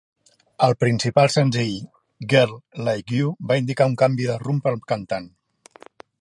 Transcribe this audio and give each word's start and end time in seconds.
El 0.67 0.71
principal 0.83 1.27
senzill 1.33 1.75
"Girl 2.33 2.55
Like 2.87 3.15
You" 3.19 3.35
va 3.53 3.59
indicar 3.65 3.89
un 3.91 3.95
canvi 4.05 4.27
de 4.31 4.39
rumb 4.47 4.65
per 4.65 4.73
al 4.75 4.83
cantant. 4.95 5.29